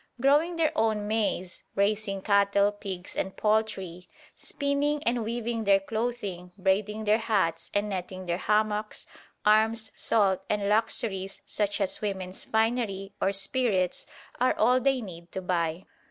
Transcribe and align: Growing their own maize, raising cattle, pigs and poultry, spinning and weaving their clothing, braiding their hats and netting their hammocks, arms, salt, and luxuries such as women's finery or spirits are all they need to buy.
Growing 0.19 0.55
their 0.55 0.75
own 0.75 1.07
maize, 1.07 1.61
raising 1.75 2.23
cattle, 2.23 2.71
pigs 2.71 3.15
and 3.15 3.37
poultry, 3.37 4.09
spinning 4.35 5.03
and 5.03 5.23
weaving 5.23 5.63
their 5.63 5.79
clothing, 5.79 6.51
braiding 6.57 7.03
their 7.03 7.19
hats 7.19 7.69
and 7.71 7.89
netting 7.89 8.25
their 8.25 8.39
hammocks, 8.39 9.05
arms, 9.45 9.91
salt, 9.95 10.41
and 10.49 10.67
luxuries 10.67 11.41
such 11.45 11.79
as 11.79 12.01
women's 12.01 12.43
finery 12.45 13.13
or 13.21 13.31
spirits 13.31 14.07
are 14.39 14.55
all 14.57 14.79
they 14.79 15.01
need 15.01 15.31
to 15.31 15.39
buy. 15.39 15.85